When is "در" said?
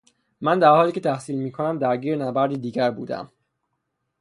0.59-0.69